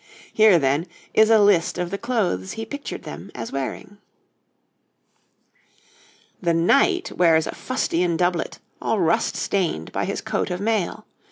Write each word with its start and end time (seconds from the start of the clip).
Here, 0.33 0.57
then, 0.57 0.87
is 1.13 1.29
a 1.29 1.37
list 1.39 1.77
of 1.77 1.91
the 1.91 1.97
clothes 1.99 2.53
he 2.53 2.65
pictured 2.65 3.03
them 3.03 3.29
as 3.35 3.51
wearing: 3.51 3.99
[Illustration 6.41 6.41
{The 6.41 6.53
knight}] 6.55 7.03
THE 7.05 7.11
KNIGHT 7.11 7.17
wears 7.19 7.45
a 7.45 7.51
fustian 7.53 8.17
doublet, 8.17 8.57
all 8.81 8.99
rust 8.99 9.35
stained 9.35 9.91
by 9.91 10.05
his 10.05 10.19
coat 10.19 10.49
of 10.49 10.59
mail. 10.59 11.05